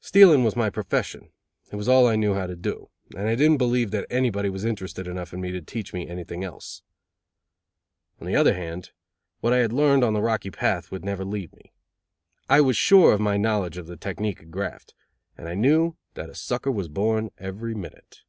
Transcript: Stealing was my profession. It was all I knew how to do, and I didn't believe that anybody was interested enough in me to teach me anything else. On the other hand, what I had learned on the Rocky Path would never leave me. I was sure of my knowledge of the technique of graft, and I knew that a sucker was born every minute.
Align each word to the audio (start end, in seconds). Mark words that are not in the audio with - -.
Stealing 0.00 0.44
was 0.44 0.54
my 0.54 0.68
profession. 0.68 1.32
It 1.70 1.76
was 1.76 1.88
all 1.88 2.06
I 2.06 2.14
knew 2.14 2.34
how 2.34 2.46
to 2.46 2.54
do, 2.56 2.90
and 3.16 3.26
I 3.26 3.34
didn't 3.34 3.56
believe 3.56 3.90
that 3.92 4.04
anybody 4.10 4.50
was 4.50 4.66
interested 4.66 5.08
enough 5.08 5.32
in 5.32 5.40
me 5.40 5.50
to 5.50 5.62
teach 5.62 5.94
me 5.94 6.06
anything 6.06 6.44
else. 6.44 6.82
On 8.20 8.26
the 8.26 8.36
other 8.36 8.52
hand, 8.52 8.90
what 9.40 9.54
I 9.54 9.60
had 9.60 9.72
learned 9.72 10.04
on 10.04 10.12
the 10.12 10.20
Rocky 10.20 10.50
Path 10.50 10.90
would 10.90 11.06
never 11.06 11.24
leave 11.24 11.54
me. 11.54 11.72
I 12.50 12.60
was 12.60 12.76
sure 12.76 13.14
of 13.14 13.20
my 13.22 13.38
knowledge 13.38 13.78
of 13.78 13.86
the 13.86 13.96
technique 13.96 14.42
of 14.42 14.50
graft, 14.50 14.92
and 15.38 15.48
I 15.48 15.54
knew 15.54 15.96
that 16.12 16.28
a 16.28 16.34
sucker 16.34 16.70
was 16.70 16.88
born 16.88 17.30
every 17.38 17.74
minute. 17.74 18.24